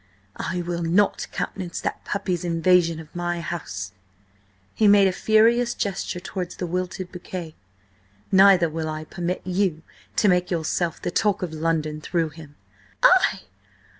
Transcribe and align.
I 0.37 0.63
will 0.63 0.81
not 0.81 1.27
countenance 1.31 1.79
that 1.81 2.03
puppy's 2.05 2.43
invasion 2.43 2.99
of 2.99 3.15
my 3.15 3.39
house!" 3.39 3.91
He 4.73 4.87
made 4.87 5.07
a 5.07 5.11
furious 5.11 5.75
gesture 5.75 6.19
towards 6.19 6.55
the 6.55 6.65
wilted 6.65 7.11
bouquet. 7.11 7.53
"Neither 8.31 8.67
will 8.67 8.89
I 8.89 9.03
permit 9.05 9.45
you 9.45 9.83
to 10.15 10.27
make 10.27 10.49
yourself 10.49 10.99
the 10.99 11.11
talk 11.11 11.43
of 11.43 11.53
London 11.53 12.01
through 12.01 12.29
him!" 12.29 12.55
"I? 13.03 13.11
I? 13.31 13.41